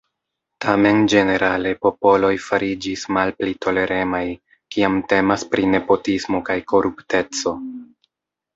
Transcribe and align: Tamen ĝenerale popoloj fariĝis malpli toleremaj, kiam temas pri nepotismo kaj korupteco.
Tamen 0.63 1.01
ĝenerale 1.13 1.73
popoloj 1.87 2.31
fariĝis 2.45 3.03
malpli 3.19 3.53
toleremaj, 3.67 4.23
kiam 4.77 4.99
temas 5.13 5.47
pri 5.55 5.71
nepotismo 5.77 6.45
kaj 6.51 6.59
korupteco. 6.75 7.57